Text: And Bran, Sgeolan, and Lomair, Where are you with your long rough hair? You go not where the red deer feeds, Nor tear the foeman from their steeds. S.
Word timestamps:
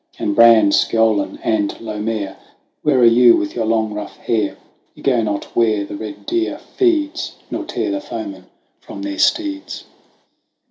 And 0.17 0.35
Bran, 0.35 0.71
Sgeolan, 0.71 1.37
and 1.43 1.79
Lomair, 1.79 2.35
Where 2.81 2.97
are 3.01 3.05
you 3.05 3.35
with 3.37 3.55
your 3.55 3.65
long 3.67 3.93
rough 3.93 4.17
hair? 4.17 4.57
You 4.95 5.03
go 5.03 5.21
not 5.21 5.55
where 5.55 5.85
the 5.85 5.95
red 5.95 6.25
deer 6.25 6.57
feeds, 6.57 7.35
Nor 7.51 7.65
tear 7.65 7.91
the 7.91 8.01
foeman 8.01 8.47
from 8.79 9.03
their 9.03 9.19
steeds. 9.19 9.81
S. 9.81 9.85